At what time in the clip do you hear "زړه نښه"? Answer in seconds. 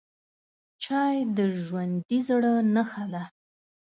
2.27-3.05